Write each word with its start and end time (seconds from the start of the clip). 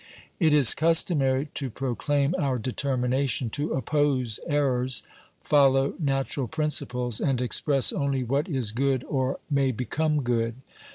It 0.39 0.51
is 0.51 0.73
customary 0.73 1.49
to 1.53 1.69
proclaim 1.69 2.33
our 2.39 2.57
determination 2.57 3.51
to 3.51 3.73
oppose 3.73 4.39
errors, 4.47 5.03
follow 5.41 5.93
natural 5.99 6.47
principles, 6.47 7.19
and 7.21 7.39
express 7.39 7.93
only 7.93 8.23
what 8.23 8.49
is 8.49 8.71
good 8.71 9.03
or 9.07 9.37
may 9.51 9.71
become 9.71 10.23
good. 10.23 10.55